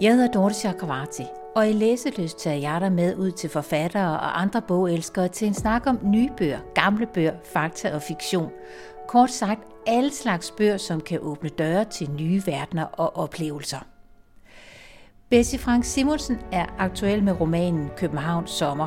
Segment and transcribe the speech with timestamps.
[0.00, 1.22] Jeg hedder Dorte Chakravarti,
[1.54, 5.54] og i Læseløst tager jeg dig med ud til forfattere og andre bogelskere til en
[5.54, 8.50] snak om nye bøger, gamle bøger, fakta og fiktion.
[9.08, 13.78] Kort sagt, alle slags bøger, som kan åbne døre til nye verdener og oplevelser.
[15.30, 18.86] Bessie Frank Simonsen er aktuel med romanen Københavns Sommer,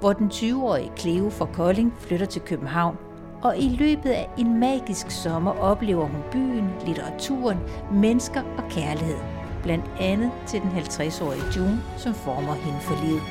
[0.00, 2.96] hvor den 20-årige Cleo fra Kolding flytter til København,
[3.42, 7.58] og i løbet af en magisk sommer oplever hun byen, litteraturen,
[7.92, 9.18] mennesker og kærlighed–
[9.62, 13.22] blandt andet til den 50-årige June, som former hende for livet.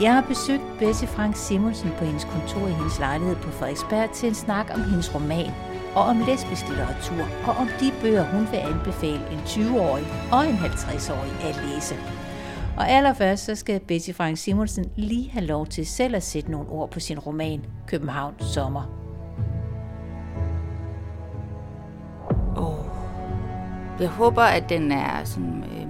[0.00, 4.28] Jeg har besøgt Bessie Frank Simonsen på hendes kontor i hendes lejlighed på Frederiksberg til
[4.28, 5.50] en snak om hendes roman
[5.94, 10.56] og om lesbisk litteratur og om de bøger, hun vil anbefale en 20-årig og en
[10.56, 11.94] 50-årig at læse.
[12.76, 16.68] Og allerførst så skal Bessie Frank Simonsen lige have lov til selv at sætte nogle
[16.68, 19.05] ord på sin roman København Sommer.
[24.00, 25.86] Jeg håber, at den er sådan, øh,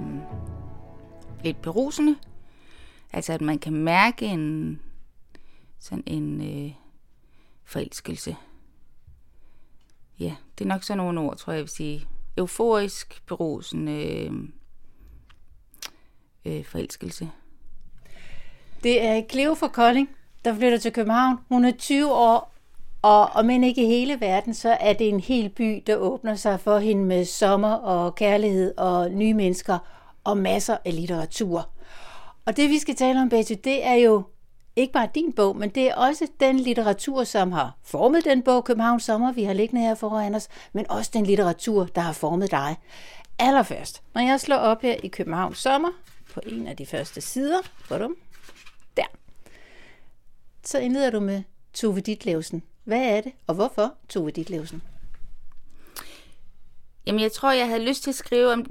[1.44, 2.16] lidt berusende.
[3.12, 4.80] Altså, at man kan mærke en,
[5.78, 6.72] sådan en øh,
[7.64, 8.36] forelskelse.
[10.20, 12.08] Ja, det er nok sådan nogle ord, tror jeg, jeg vil sige.
[12.36, 14.32] Euforisk, berusende øh,
[16.44, 17.30] øh, forelskelse.
[18.82, 20.08] Det er Cleo fra Kolding,
[20.44, 21.38] der flytter til København.
[21.48, 22.55] Hun er 20 år
[23.02, 26.60] og om end ikke hele verden, så er det en hel by, der åbner sig
[26.60, 29.78] for hende med sommer og kærlighed og nye mennesker
[30.24, 31.70] og masser af litteratur.
[32.44, 34.22] Og det vi skal tale om, Betty, det er jo
[34.76, 38.64] ikke bare din bog, men det er også den litteratur, som har formet den bog,
[38.64, 42.50] Københavns Sommer, vi har liggende her foran os, men også den litteratur, der har formet
[42.50, 42.76] dig.
[43.38, 45.88] Allerførst, når jeg slår op her i Københavns Sommer,
[46.34, 47.58] på en af de første sider,
[48.96, 49.04] der,
[50.64, 51.42] så indleder du med
[51.74, 54.82] Tove Ditlevsen, hvad er det, og hvorfor, Tove Ditlevsen?
[57.06, 58.66] Jamen, jeg tror, jeg havde lyst til at skrive om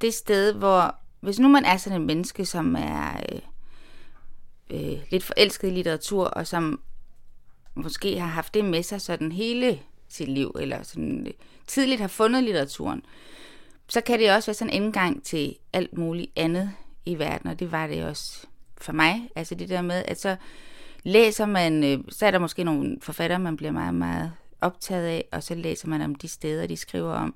[0.00, 3.40] det sted, hvor hvis nu man er sådan en menneske, som er øh,
[4.70, 6.80] øh, lidt forelsket i litteratur, og som
[7.74, 11.32] måske har haft det med sig sådan hele sit liv, eller sådan øh,
[11.66, 13.02] tidligt har fundet litteraturen,
[13.88, 16.72] så kan det også være sådan en indgang til alt muligt andet
[17.06, 18.46] i verden, og det var det også
[18.78, 19.30] for mig.
[19.36, 20.36] Altså det der med, at så
[21.06, 25.24] læser man, øh, så er der måske nogle forfattere, man bliver meget, meget optaget af,
[25.32, 27.34] og så læser man om de steder, de skriver om.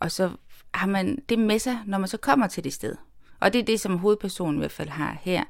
[0.00, 0.30] Og så
[0.74, 2.96] har man det med sig, når man så kommer til det sted.
[3.40, 5.44] Og det er det, som hovedpersonen i hvert fald har her,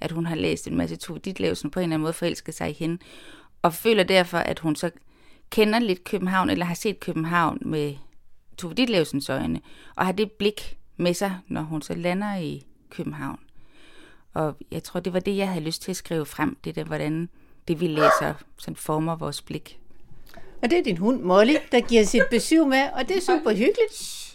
[0.00, 2.70] at hun har læst en masse Tove Ditlevsen på en eller anden måde forelsket sig
[2.70, 2.98] i hende,
[3.62, 4.90] og føler derfor, at hun så
[5.50, 7.94] kender lidt København, eller har set København med
[8.58, 9.60] Tove Ditlevsens øjne,
[9.96, 13.38] og har det blik med sig, når hun så lander i København.
[14.34, 16.84] Og jeg tror, det var det, jeg havde lyst til at skrive frem, det der,
[16.84, 17.28] hvordan
[17.68, 19.78] det vi læser, sådan former vores blik.
[20.62, 23.50] Og det er din hund Molly, der giver sit besøg med, og det er super
[23.50, 24.28] hyggeligt.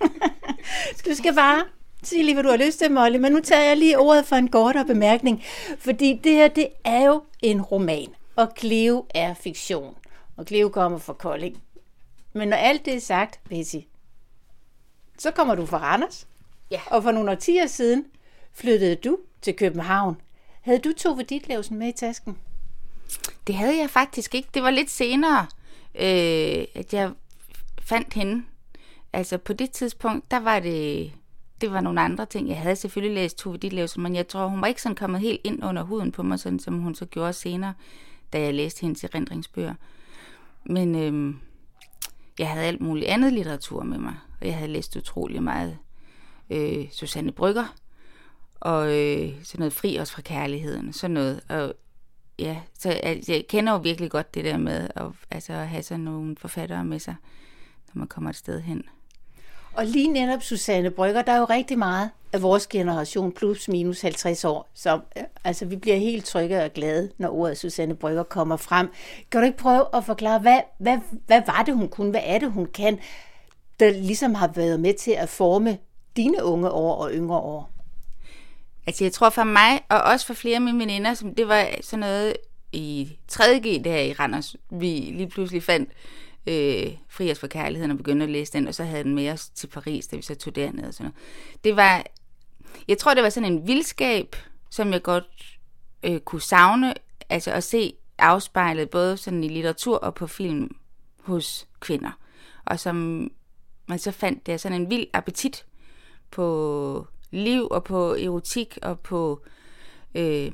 [1.06, 1.64] du skal bare
[2.02, 4.36] sige lige, hvad du har lyst til, Molly, men nu tager jeg lige ordet for
[4.36, 5.42] en kortere bemærkning,
[5.78, 9.94] fordi det her, det er jo en roman, og Cleo er fiktion,
[10.36, 11.62] og Cleo kommer fra Kolding.
[12.32, 13.84] Men når alt det er sagt, Bessie,
[15.18, 16.26] så kommer du fra Randers,
[16.70, 16.80] ja.
[16.86, 18.04] og for nogle årtier siden,
[18.54, 20.16] flyttede du til København.
[20.60, 22.38] Havde du Tove Ditlevsen med i tasken?
[23.46, 24.48] Det havde jeg faktisk ikke.
[24.54, 25.46] Det var lidt senere,
[25.94, 27.12] øh, at jeg
[27.82, 28.44] fandt hende.
[29.12, 31.12] Altså på det tidspunkt, der var det,
[31.60, 32.48] det var nogle andre ting.
[32.48, 35.40] Jeg havde selvfølgelig læst Tove Ditlevsen, men jeg tror, hun var ikke sådan kommet helt
[35.44, 37.74] ind under huden på mig, sådan som hun så gjorde senere,
[38.32, 39.74] da jeg læste hendes erindringsbøger.
[40.64, 41.34] Men øh,
[42.38, 45.78] jeg havde alt muligt andet litteratur med mig, og jeg havde læst utrolig meget
[46.50, 47.74] øh, Susanne Brygger,
[48.62, 51.40] og øh, sådan noget fri os fra kærligheden, sådan noget.
[51.48, 51.74] Og
[52.38, 55.82] ja, så jeg, jeg kender jo virkelig godt det der med at, altså, at have
[55.82, 57.14] sådan nogle forfattere med sig,
[57.94, 58.82] når man kommer et sted hen.
[59.74, 64.00] Og lige netop Susanne Brygger, der er jo rigtig meget af vores generation plus minus
[64.00, 68.22] 50 år, så øh, altså, vi bliver helt trygge og glade, når ordet Susanne Brygger
[68.22, 68.88] kommer frem.
[69.30, 72.10] Kan du ikke prøve at forklare, hvad, hvad, hvad var det, hun kunne?
[72.10, 72.98] Hvad er det, hun kan,
[73.80, 75.78] der ligesom har været med til at forme
[76.16, 77.72] dine unge år og yngre år?
[78.86, 81.68] Altså jeg tror for mig, og også for flere af mine veninder, som det var
[81.80, 82.36] sådan noget
[82.72, 85.90] i 3.G der i Randers, vi lige pludselig fandt
[86.46, 89.30] øh, Fri os for kærligheden og begyndte at læse den, og så havde den med
[89.30, 91.64] os til Paris, da vi så tog derned og sådan noget.
[91.64, 92.04] Det var,
[92.88, 94.36] jeg tror det var sådan en vildskab,
[94.70, 95.58] som jeg godt
[96.02, 96.94] øh, kunne savne,
[97.28, 100.76] altså at se afspejlet både sådan i litteratur og på film
[101.20, 102.10] hos kvinder.
[102.64, 103.30] Og som
[103.86, 105.64] man så fandt der sådan en vild appetit
[106.30, 109.40] på liv og på erotik og på,
[110.14, 110.52] øh,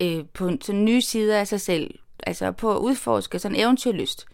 [0.00, 1.98] øh, på sådan nye sider af sig selv.
[2.26, 4.26] Altså på at udforske sådan eventyrlyst,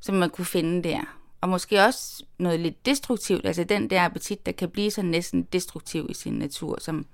[0.00, 1.00] som man kunne finde der.
[1.40, 5.42] og måske også noget lidt destruktivt, altså den der appetit, der kan blive sådan næsten
[5.42, 7.06] destruktiv i sin natur, som,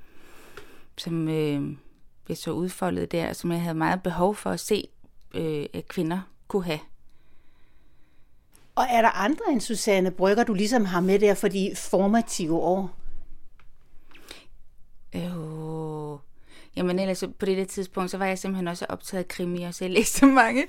[0.98, 1.76] som øh,
[2.28, 4.88] jeg så udfoldet der, som jeg havde meget behov for at se,
[5.34, 6.80] øh, at kvinder kunne have.
[8.74, 12.56] Og er der andre end Susanne Brygger, du ligesom har med der for de formative
[12.56, 12.99] år?
[15.14, 16.18] Øh,
[16.76, 19.84] jamen ellers på det der tidspunkt, så var jeg simpelthen også optaget af krimier, så
[19.84, 20.66] jeg læste så mange,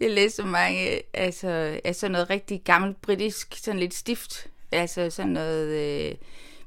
[0.00, 1.48] jeg læste så mange, altså,
[1.84, 6.14] altså noget rigtig gammelt britisk, sådan lidt stift, altså sådan noget øh,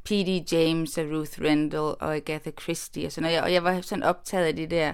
[0.03, 0.53] P.D.
[0.53, 4.45] James og Ruth Rendell og Agatha Christie og sådan noget, og jeg var sådan optaget
[4.45, 4.93] af det der,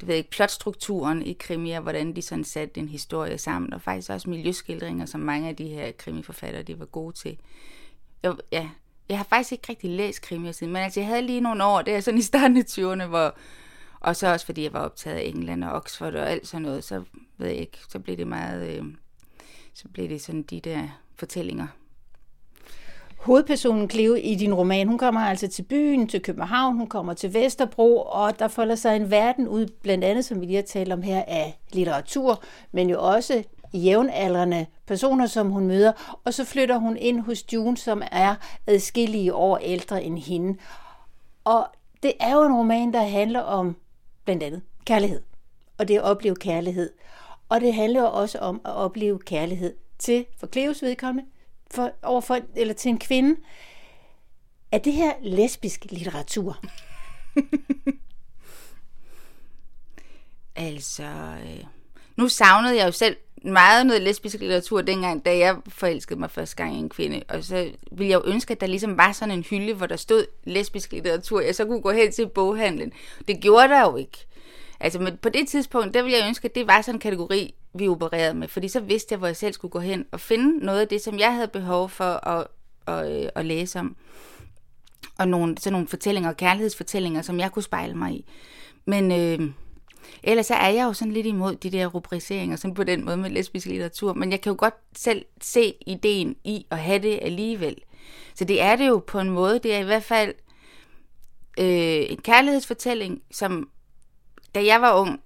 [0.00, 4.10] det ved ikke, plotstrukturen i krimier, hvordan de sådan satte en historie sammen, og faktisk
[4.10, 7.38] også miljøskildringer, som mange af de her krimiforfattere, de var gode til.
[8.22, 8.68] Jeg, ja,
[9.08, 11.82] jeg har faktisk ikke rigtig læst krimier siden, men altså jeg havde lige nogle år,
[11.82, 13.34] det er sådan i starten af 20'erne, hvor,
[14.00, 16.84] og så også fordi jeg var optaget af England og Oxford og alt sådan noget,
[16.84, 17.02] så
[17.38, 18.84] ved jeg ikke, så blev det meget, øh,
[19.74, 21.66] så blev det sådan de der fortællinger.
[23.16, 27.34] Hovedpersonen Cleo i din roman, hun kommer altså til byen, til København, hun kommer til
[27.34, 30.92] Vesterbro, og der folder sig en verden ud, blandt andet, som vi lige har talt
[30.92, 32.42] om her, af litteratur,
[32.72, 37.76] men jo også jævnaldrende personer, som hun møder, og så flytter hun ind hos June,
[37.76, 38.34] som er
[38.66, 40.58] adskillige år ældre end hende.
[41.44, 41.66] Og
[42.02, 43.76] det er jo en roman, der handler om
[44.24, 45.22] blandt andet kærlighed,
[45.78, 46.92] og det at opleve kærlighed.
[47.48, 51.30] Og det handler også om at opleve kærlighed til, for Cleos vedkommende,
[51.70, 53.40] for, overfor, eller til en kvinde.
[54.72, 56.60] Er det her lesbisk litteratur?
[60.56, 61.64] altså, øh,
[62.16, 66.56] nu savnede jeg jo selv meget noget lesbisk litteratur dengang, da jeg forelskede mig første
[66.56, 67.22] gang i en kvinde.
[67.28, 69.96] Og så ville jeg jo ønske, at der ligesom var sådan en hylde, hvor der
[69.96, 71.40] stod lesbisk litteratur.
[71.40, 72.92] Jeg så kunne gå hen til boghandlen.
[73.28, 74.26] Det gjorde der jo ikke.
[74.80, 77.54] Altså men på det tidspunkt, der ville jeg ønske, at det var sådan en kategori,
[77.74, 78.48] vi opererede med.
[78.48, 81.00] Fordi så vidste jeg, hvor jeg selv skulle gå hen og finde noget af det,
[81.00, 82.46] som jeg havde behov for at,
[82.86, 83.96] at, at, at læse om.
[85.18, 88.24] Og nogle, sådan nogle fortællinger, kærlighedsfortællinger, som jeg kunne spejle mig i.
[88.84, 89.12] Men...
[89.12, 89.50] Øh,
[90.22, 93.16] Ellers så er jeg jo sådan lidt imod de der rubriceringer, sådan på den måde
[93.16, 97.18] med lesbisk litteratur, men jeg kan jo godt selv se ideen i at have det
[97.22, 97.76] alligevel.
[98.34, 100.34] Så det er det jo på en måde, det er i hvert fald
[101.58, 103.68] øh, en kærlighedsfortælling, som
[104.54, 105.20] da jeg var ung,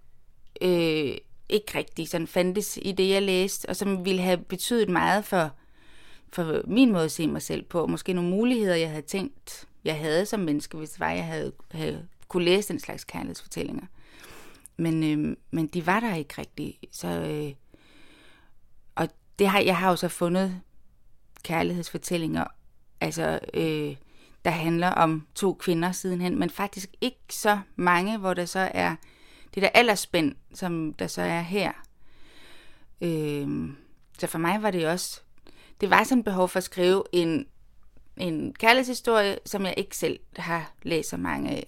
[0.60, 1.16] øh,
[1.48, 5.50] ikke rigtig sådan fandtes i det, jeg læste, og som ville have betydet meget for,
[6.32, 9.66] for min måde at se mig selv på, og måske nogle muligheder, jeg havde tænkt,
[9.84, 13.86] jeg havde som menneske, hvis det var, jeg havde, havde kunne læse den slags kærlighedsfortællinger.
[14.78, 16.76] Men, øh, men de var der ikke rigtigt.
[16.92, 17.54] Så, øh,
[18.94, 19.08] og
[19.38, 20.60] det har, jeg har jo så fundet
[21.42, 22.44] kærlighedsfortællinger,
[23.00, 23.96] altså, øh,
[24.44, 28.96] der handler om to kvinder sidenhen, men faktisk ikke så mange, hvor der så er
[29.54, 31.72] det der aldersspænd, som der så er her.
[33.00, 33.70] Øh,
[34.18, 35.20] så for mig var det også,
[35.80, 37.46] det var sådan et behov for at skrive en,
[38.16, 41.66] en kærlighedshistorie, som jeg ikke selv har læst så mange af.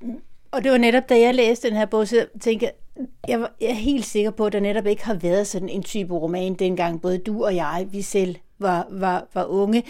[0.00, 0.20] Mm.
[0.50, 2.72] Og det var netop, da jeg læste den her bog, så tænkte jeg,
[3.28, 5.82] jeg, var, jeg er helt sikker på, at der netop ikke har været sådan en
[5.82, 9.84] type roman, dengang både du og jeg, vi selv var, var, var unge.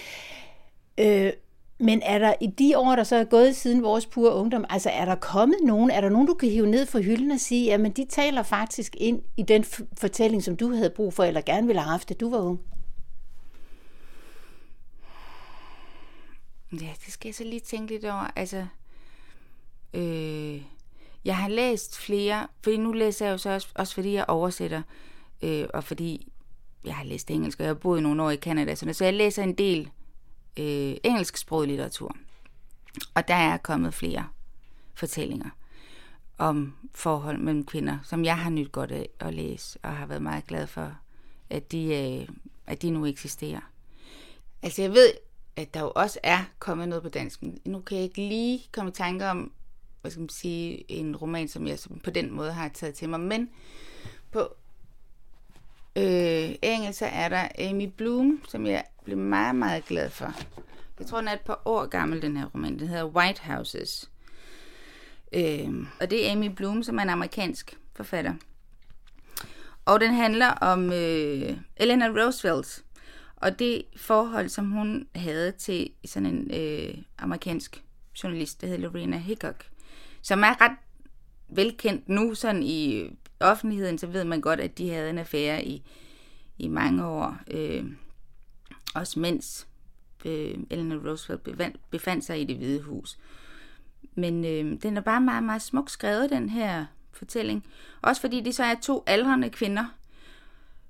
[0.98, 1.32] Øh,
[1.78, 4.90] men er der i de år, der så er gået siden vores pure ungdom, altså
[4.90, 7.64] er der kommet nogen, er der nogen, du kan hive ned fra hylden og sige,
[7.64, 9.64] jamen de taler faktisk ind i den
[9.98, 12.60] fortælling, som du havde brug for, eller gerne ville have haft, da du var ung?
[16.72, 18.30] Ja, det skal jeg så lige tænke lidt over.
[18.36, 18.66] Altså,
[19.94, 20.62] Øh,
[21.24, 24.82] jeg har læst flere, fordi nu læser jeg jo så også, også fordi jeg oversætter,
[25.42, 26.32] øh, og fordi
[26.84, 29.42] jeg har læst engelsk, og jeg har boet nogle år i Canada, så jeg læser
[29.42, 29.90] en del
[30.56, 32.16] øh, engelsksproget litteratur.
[33.14, 34.28] Og der er kommet flere
[34.94, 35.50] fortællinger
[36.38, 40.22] om forhold mellem kvinder, som jeg har nyt godt af at læse, og har været
[40.22, 40.94] meget glad for,
[41.50, 42.28] at de, øh,
[42.66, 43.60] at de nu eksisterer.
[44.62, 45.12] Altså jeg ved,
[45.56, 48.62] at der jo også er kommet noget på dansk, men nu kan jeg ikke lige
[48.72, 49.52] komme i tanke om,
[50.00, 53.20] hvad skal man sige, en roman, som jeg på den måde har taget til mig.
[53.20, 53.50] Men
[54.30, 54.40] på
[55.96, 60.34] øh, engelsk så er der Amy Bloom, som jeg blev meget, meget glad for.
[60.98, 62.78] Jeg tror, den er et par år gammel, den her roman.
[62.78, 64.10] Den hedder White Houses.
[65.32, 68.34] Øh, og det er Amy Bloom, som er en amerikansk forfatter.
[69.84, 72.84] Og den handler om øh, Eleanor Roosevelt,
[73.36, 77.84] og det forhold, som hun havde til sådan en øh, amerikansk
[78.22, 79.69] journalist, der hedder Lorena Hickok
[80.22, 80.76] som er ret
[81.48, 83.10] velkendt nu sådan i
[83.40, 85.82] offentligheden, så ved man godt, at de havde en affære i,
[86.58, 87.36] i mange år.
[87.50, 87.84] Øh,
[88.94, 89.66] også mens
[90.24, 93.18] øh, Eleanor Roosevelt befandt, befandt sig i det hvide hus.
[94.14, 97.66] Men øh, den er bare meget, meget smukt skrevet, den her fortælling.
[98.02, 99.86] Også fordi det så er to aldrende kvinder,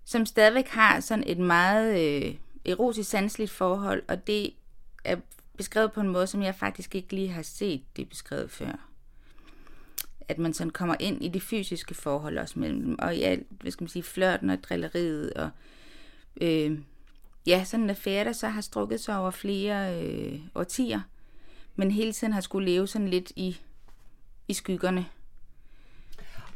[0.05, 2.35] som stadigvæk har sådan et meget øh,
[2.65, 4.51] erotisk sanseligt forhold, og det
[5.05, 5.17] er
[5.57, 8.89] beskrevet på en måde, som jeg faktisk ikke lige har set det beskrevet før.
[10.31, 13.73] At man sådan kommer ind i det fysiske forhold også mellem dem, og alt, hvad
[13.73, 15.51] skal man sige, flørten og drilleriet, og
[16.41, 16.79] øh,
[17.47, 21.01] ja, sådan en affære, der så har strukket sig over flere øh, årtier,
[21.77, 23.57] men hele tiden har skulle leve sådan lidt i,
[24.49, 25.07] i skyggerne.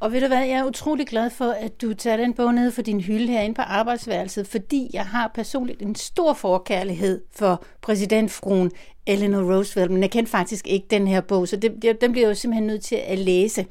[0.00, 2.70] Og ved du hvad, jeg er utrolig glad for, at du tager den bog ned
[2.70, 8.70] for din hylde herinde på arbejdsværelset, fordi jeg har personligt en stor forkærlighed for præsidentfruen
[9.06, 12.30] Eleanor Roosevelt, men jeg kendte faktisk ikke den her bog, så det, den bliver jeg
[12.30, 13.66] jo simpelthen nødt til at læse.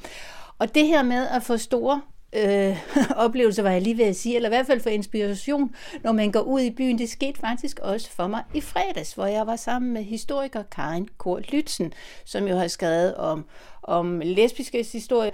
[0.59, 2.01] Og det her med at få store
[2.35, 2.77] øh,
[3.25, 6.31] oplevelser, var jeg lige ved at sige, eller i hvert fald for inspiration, når man
[6.31, 6.97] går ud i byen.
[6.97, 11.07] Det skete faktisk også for mig i fredags, hvor jeg var sammen med historiker Karin
[11.17, 11.93] Kort Lytzen,
[12.25, 13.45] som jo har skrevet om,
[13.83, 15.31] om lesbiske historie.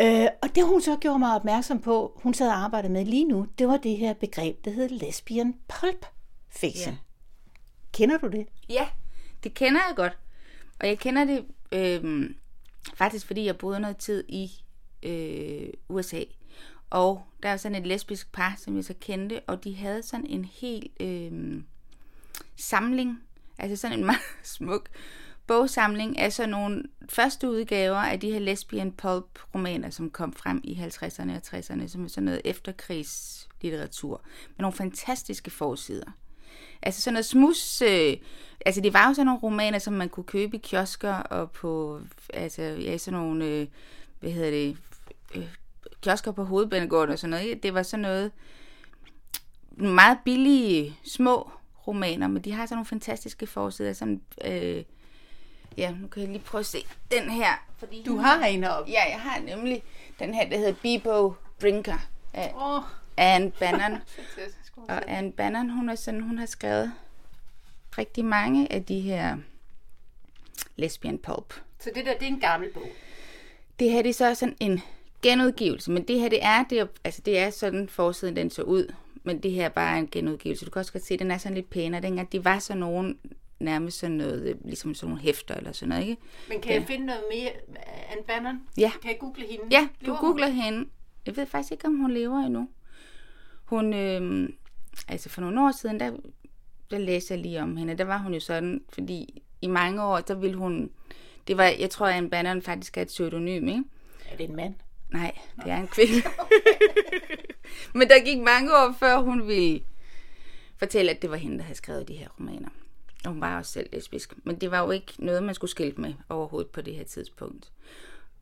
[0.00, 3.24] Øh, og det hun så gjorde mig opmærksom på, hun sad og arbejdede med lige
[3.24, 6.06] nu, det var det her begreb, der hedder lesbian pulp
[6.50, 6.94] fiction.
[6.94, 6.98] Ja.
[7.92, 8.46] Kender du det?
[8.68, 8.86] Ja,
[9.44, 10.18] det kender jeg godt.
[10.80, 12.30] Og jeg kender det øh,
[12.94, 14.50] faktisk, fordi jeg boede noget tid i
[15.02, 16.20] øh, USA.
[16.90, 20.26] Og der er sådan et lesbisk par, som jeg så kendte, og de havde sådan
[20.26, 21.62] en helt øh,
[22.56, 23.22] samling,
[23.58, 24.88] altså sådan en meget smuk
[25.46, 30.60] bogsamling af sådan nogle første udgaver af de her lesbian pulp romaner, som kom frem
[30.64, 36.10] i 50'erne og 60'erne, som er sådan noget efterkrigslitteratur, med nogle fantastiske forsider.
[36.84, 38.16] Altså sådan noget smus, øh,
[38.66, 42.00] altså det var jo sådan nogle romaner, som man kunne købe i kiosker og på,
[42.34, 43.66] altså ja, sådan nogle, øh,
[44.20, 44.76] hvad hedder det,
[45.34, 45.48] øh,
[46.02, 47.62] kiosker på hovedbanegården og sådan noget.
[47.62, 48.32] Det var sådan noget
[49.76, 51.50] meget billige, små
[51.86, 54.84] romaner, men de har sådan nogle fantastiske forsider, som, øh,
[55.76, 57.52] ja, nu kan jeg lige prøve at se den her.
[57.78, 58.88] Fordi du har en op.
[58.88, 59.82] Ja, jeg har nemlig
[60.18, 61.98] den her, der hedder Bibo Drinker
[62.32, 62.82] af oh.
[63.16, 63.92] Anne Bannon.
[64.76, 66.92] og Anne Bannon, hun, er sådan, hun har skrevet
[67.98, 69.36] rigtig mange af de her
[70.76, 71.54] lesbian pulp.
[71.80, 72.88] Så det der, det er en gammel bog?
[73.78, 74.80] Det her det er så sådan en
[75.22, 78.62] genudgivelse, men det her det er, det er, altså det er sådan forsiden den så
[78.62, 80.64] ud, men det her er bare en genudgivelse.
[80.64, 82.02] Du kan også godt se, at den er sådan lidt pænere.
[82.02, 83.18] Dengang de var så nogen
[83.60, 86.22] nærmest sådan noget, ligesom sådan nogle hæfter eller sådan noget, ikke?
[86.48, 86.78] Men kan ja.
[86.78, 87.50] jeg finde noget mere
[88.12, 88.62] Anne Bannon?
[88.78, 88.92] Ja.
[89.02, 89.64] Kan jeg google hende?
[89.70, 90.56] Ja, du lever googler hun?
[90.56, 90.88] hende.
[91.26, 92.68] Jeg ved faktisk ikke, om hun lever endnu.
[93.64, 94.48] Hun, øh,
[95.08, 96.16] altså for nogle år siden, der,
[96.90, 97.98] der læste jeg lige om hende.
[97.98, 100.90] Der var hun jo sådan, fordi i mange år, der ville hun,
[101.46, 103.84] det var, jeg tror, at Anne Bannon faktisk er et pseudonym, ikke?
[104.30, 104.74] Er det en mand?
[105.10, 106.22] Nej, det er en kvinde.
[107.98, 109.80] Men der gik mange år, før hun ville
[110.76, 112.68] fortælle, at det var hende, der havde skrevet de her romaner.
[113.24, 114.34] Og hun var også selv lesbisk.
[114.44, 117.72] Men det var jo ikke noget, man skulle skilte med overhovedet på det her tidspunkt.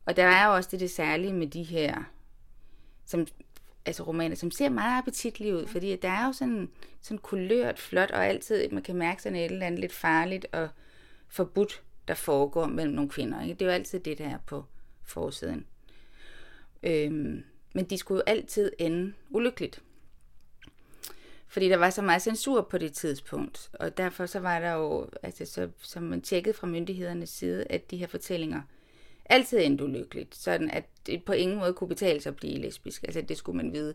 [0.05, 2.03] Og der er jo også det, det særlige med de her
[3.05, 3.27] som,
[3.85, 6.69] altså romaner, som ser meget appetitlige ud, fordi der er jo sådan,
[7.01, 10.69] sådan kulørt, flot, og altid, man kan mærke sådan et eller andet lidt farligt og
[11.27, 13.41] forbudt, der foregår mellem nogle kvinder.
[13.41, 13.53] Ikke?
[13.53, 14.65] Det er jo altid det, der er på
[15.03, 15.65] forsiden.
[16.83, 19.81] Øhm, men de skulle jo altid ende ulykkeligt.
[21.47, 25.09] Fordi der var så meget censur på det tidspunkt, og derfor så var der jo,
[25.23, 28.61] altså så, så man tjekkede fra myndighedernes side, at de her fortællinger
[29.25, 33.03] altid endte ulykkeligt, sådan at det på ingen måde kunne betale sig at blive lesbisk.
[33.03, 33.93] Altså det skulle man vide,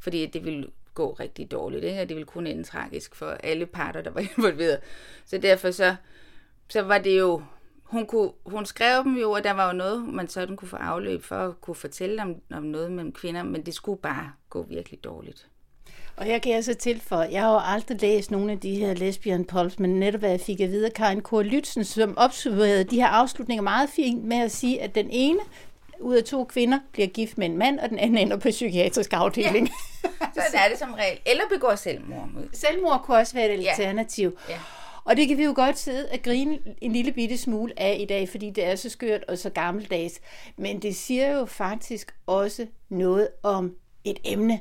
[0.00, 2.00] fordi det ville gå rigtig dårligt, ikke?
[2.00, 4.78] og det ville kun ende tragisk for alle parter, der var involveret.
[5.24, 5.94] Så derfor så,
[6.68, 7.42] så var det jo
[7.82, 10.76] hun, kunne, hun skrev dem jo, og der var jo noget, man sådan kunne få
[10.76, 14.62] afløb for at kunne fortælle om, om noget mellem kvinder, men det skulle bare gå
[14.62, 15.48] virkelig dårligt.
[16.20, 18.94] Og her kan jeg så tilføje, jeg har jo aldrig læst nogle af de her
[18.94, 22.84] lesbian pulps, men netop hvad jeg fik at vide af Karin Kåre Lytzen, som opsummerede
[22.84, 25.40] de her afslutninger meget fint med at sige, at den ene
[26.00, 29.12] ud af to kvinder bliver gift med en mand, og den anden ender på psykiatrisk
[29.12, 29.70] afdeling.
[30.04, 30.08] Ja.
[30.34, 31.18] Sådan er det som regel.
[31.26, 32.28] Eller begår selvmord.
[32.52, 34.38] Selvmord kunne også være et alternativ.
[34.48, 34.52] Ja.
[34.54, 34.60] Ja.
[35.04, 38.04] Og det kan vi jo godt sidde og grine en lille bitte smule af i
[38.04, 40.20] dag, fordi det er så skørt og så gammeldags.
[40.56, 43.74] Men det siger jo faktisk også noget om
[44.04, 44.60] et emne,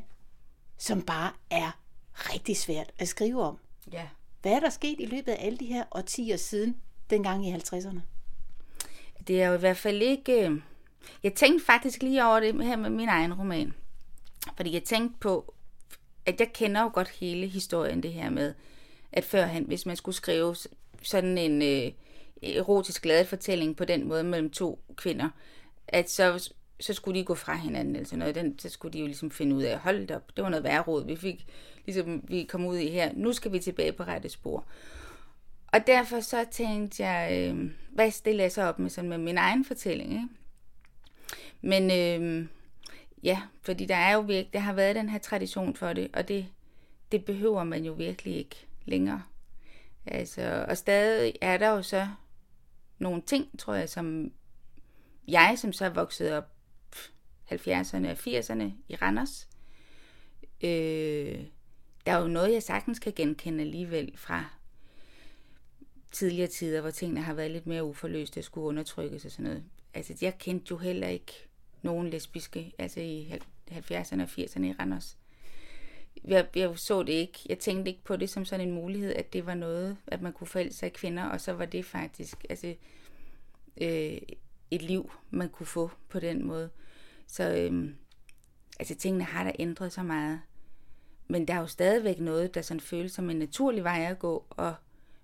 [0.80, 1.72] som bare er
[2.16, 3.58] rigtig svært at skrive om.
[3.92, 4.08] Ja.
[4.42, 6.78] Hvad er der sket i løbet af alle de her årtier siden,
[7.10, 8.00] dengang i 50'erne?
[9.28, 10.48] Det er jo i hvert fald ikke...
[10.50, 10.62] Øh,
[11.24, 13.74] jeg tænkte faktisk lige over det her med min egen roman.
[14.56, 15.54] Fordi jeg tænkte på,
[16.26, 18.54] at jeg kender jo godt hele historien, det her med,
[19.12, 20.56] at førhen, hvis man skulle skrive
[21.02, 21.92] sådan en øh,
[22.44, 25.30] erotisk glad fortælling på den måde mellem to kvinder,
[25.88, 28.36] at så, så skulle de gå fra hinanden eller sådan noget.
[28.36, 30.82] Den, så skulle de jo ligesom finde ud af, hold op, det var noget værre
[30.82, 31.46] råd, vi fik,
[31.86, 33.12] ligesom vi kom ud i her.
[33.14, 34.66] Nu skal vi tilbage på rette spor.
[35.68, 39.38] Og derfor så tænkte jeg, øh, hvad stiller jeg så op med sådan med min
[39.38, 40.28] egen fortælling, ikke?
[41.62, 42.48] Men øh,
[43.24, 46.28] ja, fordi der er jo virkelig, der har været den her tradition for det, og
[46.28, 46.48] det,
[47.12, 49.24] det behøver man jo virkelig ikke længere.
[50.06, 52.08] Altså, og stadig er der jo så
[53.00, 54.32] nogle ting, tror jeg, som
[55.28, 56.59] jeg, som så er vokset op
[57.52, 59.48] 70'erne og 80'erne i Randers,
[60.62, 61.44] øh,
[62.06, 64.46] der er jo noget, jeg sagtens kan genkende alligevel fra
[66.12, 69.64] tidligere tider, hvor tingene har været lidt mere uforløste og skulle undertrykkes og sådan noget.
[69.94, 71.34] Altså, jeg kendte jo heller ikke
[71.82, 73.34] nogen lesbiske, altså i
[73.72, 75.18] 70'erne og 80'erne i Randers.
[76.24, 77.40] Jeg, jeg så det ikke.
[77.50, 80.34] Jeg tænkte ikke på det som sådan en mulighed, at det var noget, at man
[80.34, 82.76] kunne forælde sig i kvinder, og så var det faktisk altså,
[83.82, 84.18] øh,
[84.72, 86.70] et liv, man kunne få på den måde.
[87.32, 87.96] Så øhm,
[88.80, 90.40] altså, tingene har da ændret så meget.
[91.28, 94.46] Men der er jo stadigvæk noget, der sådan føles som en naturlig vej at gå,
[94.50, 94.74] og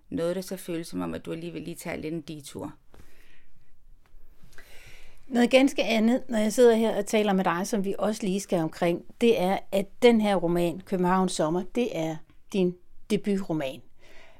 [0.09, 2.74] noget, der så føles som om, at du alligevel lige tager lidt en detur.
[5.27, 8.39] Noget ganske andet, når jeg sidder her og taler med dig, som vi også lige
[8.39, 12.15] skal omkring, det er, at den her roman, Københavns Sommer, det er
[12.53, 12.75] din
[13.09, 13.81] debutroman.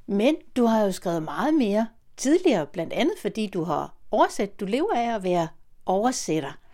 [0.08, 4.60] Men du har jo skrevet meget mere tidligere, blandt andet fordi du har oversat.
[4.60, 5.48] Du lever af at være
[5.86, 6.65] oversætter.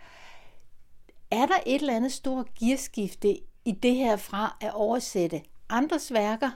[1.32, 6.50] Er der et eller andet stort gearskifte i det her fra at oversætte andres værker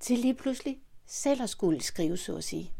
[0.00, 2.72] til lige pludselig selv at skulle skrive, så at sige?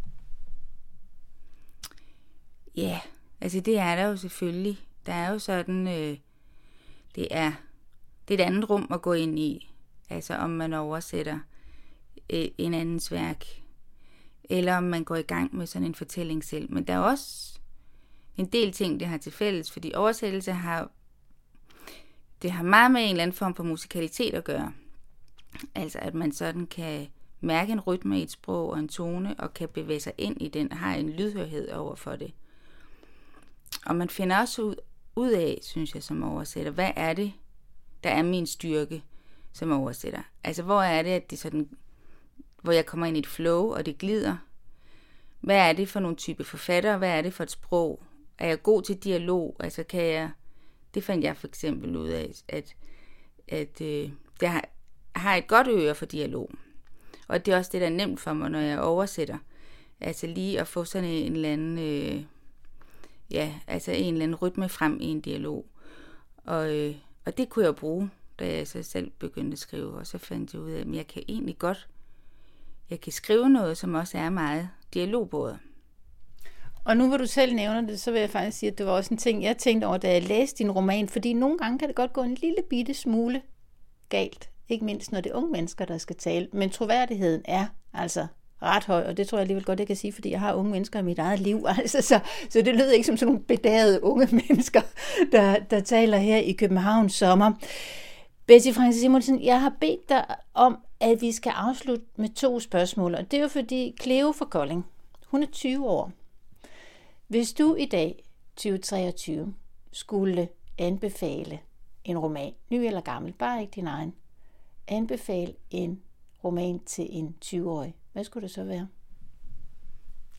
[2.76, 3.00] Ja, yeah,
[3.40, 4.78] altså det er der jo selvfølgelig.
[5.06, 6.18] Der er jo sådan, øh,
[7.14, 7.52] det er
[8.28, 9.74] det er et andet rum at gå ind i,
[10.10, 11.38] altså om man oversætter
[12.30, 13.44] øh, en andens værk,
[14.44, 16.72] eller om man går i gang med sådan en fortælling selv.
[16.72, 17.58] Men der er også
[18.36, 20.90] en del ting, det har til fælles, fordi oversættelse har
[22.42, 24.72] det har meget med en eller anden form for musikalitet at gøre.
[25.74, 27.06] Altså at man sådan kan
[27.40, 30.48] mærke en rytme i et sprog og en tone, og kan bevæge sig ind i
[30.48, 32.32] den, har en lydhørhed over for det.
[33.86, 34.74] Og man finder også ud,
[35.16, 37.32] ud af, synes jeg, som oversætter, hvad er det,
[38.04, 39.02] der er min styrke
[39.52, 40.22] som oversætter?
[40.44, 41.68] Altså, hvor er det, at det sådan,
[42.62, 44.36] hvor jeg kommer ind i et flow, og det glider?
[45.40, 46.96] Hvad er det for nogle type forfatter?
[46.96, 48.02] Hvad er det for et sprog?
[48.38, 49.56] Er jeg god til dialog?
[49.60, 50.30] Altså, kan jeg
[50.94, 52.76] det fandt jeg for eksempel ud af, at,
[53.48, 54.10] at øh,
[54.42, 54.68] jeg har,
[55.16, 56.50] har et godt øre for dialog.
[57.28, 59.38] Og det er også det, der er nemt for mig, når jeg oversætter.
[60.00, 62.24] Altså lige at få sådan en eller anden, øh,
[63.30, 65.66] ja, altså en eller anden rytme frem i en dialog.
[66.44, 69.94] Og, øh, og det kunne jeg bruge, da jeg så selv begyndte at skrive.
[69.94, 71.88] Og så fandt jeg ud af, at jeg kan egentlig godt,
[72.90, 75.58] jeg kan skrive noget, som også er meget dialogbordet.
[76.84, 78.92] Og nu hvor du selv nævner det, så vil jeg faktisk sige, at det var
[78.92, 81.88] også en ting, jeg tænkte over, da jeg læste din roman, fordi nogle gange kan
[81.88, 83.42] det godt gå en lille bitte smule
[84.08, 84.50] galt.
[84.68, 86.48] Ikke mindst, når det er unge mennesker, der skal tale.
[86.52, 88.26] Men troværdigheden er altså
[88.62, 90.70] ret høj, og det tror jeg alligevel godt, jeg kan sige, fordi jeg har unge
[90.70, 91.66] mennesker i mit eget liv.
[91.78, 94.80] Altså, så, så det lyder ikke som sådan nogle bedagede unge mennesker,
[95.32, 97.52] der, der taler her i Københavns sommer.
[98.46, 103.14] Betty Francis Simonsen, jeg har bedt dig om, at vi skal afslutte med to spørgsmål,
[103.14, 104.86] og det er jo fordi Cleo for Kolding,
[105.26, 106.12] hun er 20 år,
[107.32, 108.24] hvis du i dag,
[108.56, 109.54] 2023,
[109.92, 111.60] skulle anbefale
[112.04, 114.14] en roman, ny eller gammel, bare ikke din egen,
[114.88, 116.02] anbefale en
[116.44, 118.88] roman til en 20-årig, hvad skulle det så være?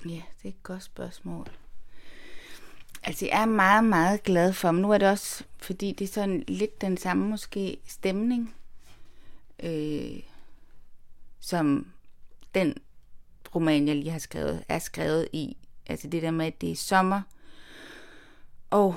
[0.05, 1.47] Ja, det er et godt spørgsmål.
[3.03, 4.75] Altså, jeg er meget, meget glad for dem.
[4.75, 8.55] Nu er det også, fordi det er sådan lidt den samme måske stemning,
[9.63, 10.19] øh,
[11.39, 11.91] som
[12.55, 12.73] den
[13.55, 15.57] roman, jeg lige har skrevet, er skrevet i.
[15.87, 17.21] Altså det der med, at det er sommer,
[18.69, 18.95] og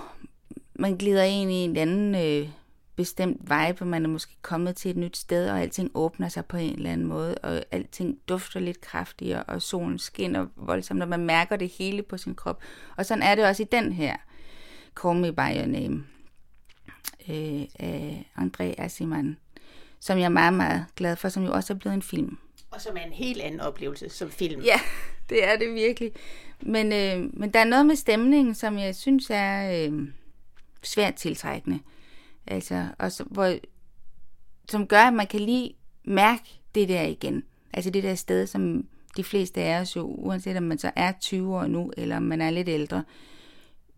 [0.74, 2.48] man glider ind i en anden øh,
[2.96, 6.44] bestemt vibe, og man er måske kommet til et nyt sted, og alting åbner sig
[6.44, 11.08] på en eller anden måde, og alting dufter lidt kraftigere, og solen skinner voldsomt, og
[11.08, 12.60] man mærker det hele på sin krop.
[12.96, 14.16] Og sådan er det også i den her
[15.02, 16.04] Call Me By Your Name
[17.28, 19.36] øh, af André Asiman,
[20.00, 22.38] som jeg er meget, meget glad for, som jo også er blevet en film.
[22.76, 24.60] Og som er en helt anden oplevelse som film.
[24.60, 24.80] Ja,
[25.30, 26.12] det er det virkelig.
[26.60, 30.08] Men, øh, men der er noget med stemningen, som jeg synes er øh,
[30.82, 31.78] svært tiltrækkende.
[32.46, 33.54] Altså, og så, hvor,
[34.68, 37.44] som gør, at man kan lige mærke det der igen.
[37.72, 38.86] Altså det der sted, som
[39.16, 42.22] de fleste af os jo, uanset om man så er 20 år nu, eller om
[42.22, 43.04] man er lidt ældre,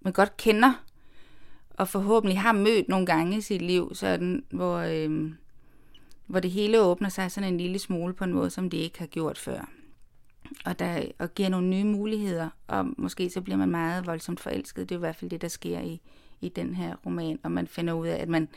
[0.00, 0.84] man godt kender,
[1.70, 5.30] og forhåbentlig har mødt nogle gange i sit liv, sådan, hvor, øh,
[6.28, 8.98] hvor det hele åbner sig sådan en lille smule på en måde, som det ikke
[8.98, 9.68] har gjort før
[10.64, 14.88] og, der, og giver nogle nye muligheder, og måske så bliver man meget voldsomt forelsket.
[14.88, 16.00] Det er i hvert fald det, der sker i,
[16.40, 18.48] i den her roman, og man finder ud af, at man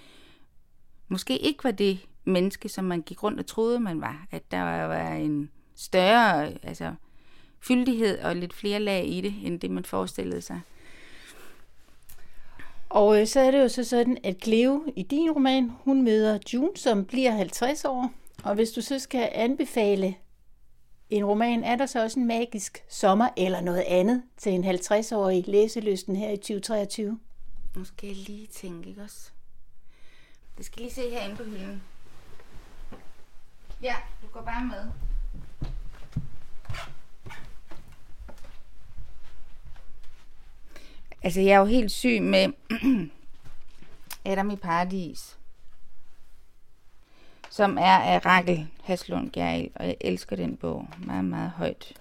[1.07, 4.27] måske ikke var det menneske, som man gik rundt og troede, man var.
[4.31, 6.93] At der var en større altså,
[7.59, 10.61] fyldighed og lidt flere lag i det, end det man forestillede sig.
[12.91, 16.39] Og øh, så er det jo så sådan, at Cleo i din roman, hun møder
[16.53, 18.11] June, som bliver 50 år.
[18.43, 20.15] Og hvis du så skal anbefale
[21.09, 25.43] en roman, er der så også en magisk sommer eller noget andet til en 50-årig
[25.47, 27.19] læselysten her i 2023?
[27.75, 29.29] Nu skal jeg lige tænke, ikke også?
[30.57, 31.83] Det skal lige se herinde på hylden.
[33.81, 35.10] Ja, du går bare med.
[41.23, 42.47] Altså, jeg er jo helt syg med
[44.25, 45.37] Adam i Paradis,
[47.49, 51.93] som er af Rakel Haslund Gjerl, og jeg elsker den bog meget, meget højt.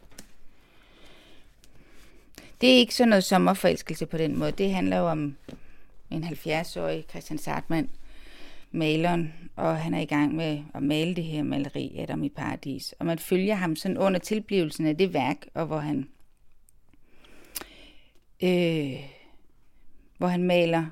[2.61, 4.53] Det er ikke sådan noget sommerforelskelse på den måde.
[4.53, 5.37] Det handler jo om
[6.11, 7.91] en 70-årig Christian Sartmann,
[8.71, 12.95] maleren, og han er i gang med at male det her maleri, Adam i Paradis.
[12.99, 16.09] Og man følger ham sådan under tilblivelsen af det værk, og hvor han
[18.43, 19.11] øh,
[20.19, 20.87] hvor han maler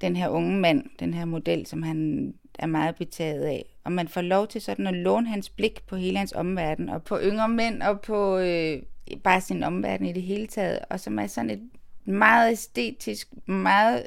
[0.00, 3.64] den her unge mand, den her model, som han er meget betaget af.
[3.84, 7.02] Og man får lov til sådan at låne hans blik på hele hans omverden, og
[7.02, 8.82] på yngre mænd, og på øh,
[9.24, 11.70] bare sin omverden i det hele taget, og som er sådan et
[12.04, 14.06] meget æstetisk, meget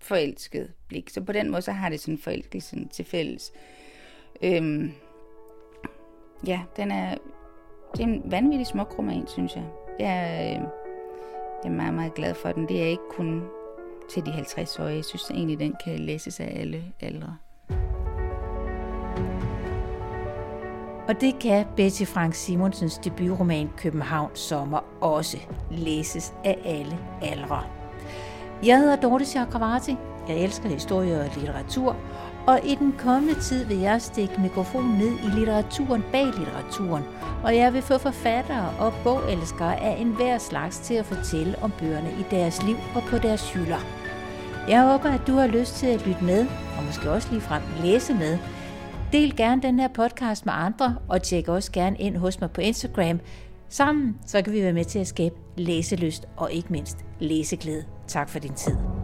[0.00, 1.10] forelsket blik.
[1.10, 3.52] Så på den måde, så har det sådan forelskelsen til fælles.
[4.42, 4.92] Øhm,
[6.46, 7.14] ja, den er,
[7.92, 9.64] det er en vanvittig smuk roman, synes jeg.
[9.98, 10.81] Jeg er, øh,
[11.64, 12.68] jeg er meget, meget glad for den.
[12.68, 13.42] Det er ikke kun
[14.10, 14.96] til de 50-årige.
[14.96, 17.36] Jeg synes egentlig, den kan læses af alle aldre.
[21.08, 25.38] Og det kan Betty Frank Simonsens debutroman København Sommer også
[25.70, 27.62] læses af alle aldre.
[28.64, 29.96] Jeg hedder Dorte Chakravarti.
[30.28, 31.96] Jeg elsker historie og litteratur,
[32.46, 37.04] og i den kommende tid vil jeg stikke mikrofonen ned i litteraturen bag litteraturen,
[37.44, 42.10] og jeg vil få forfattere og bogelskere af enhver slags til at fortælle om bøgerne
[42.10, 43.78] i deres liv og på deres hylder.
[44.68, 46.46] Jeg håber, at du har lyst til at lytte med,
[46.78, 48.38] og måske også lige frem læse med.
[49.12, 52.60] Del gerne den her podcast med andre, og tjek også gerne ind hos mig på
[52.60, 53.20] Instagram.
[53.68, 57.84] Sammen så kan vi være med til at skabe læselyst og ikke mindst læseglæde.
[58.06, 59.01] Tak for din tid.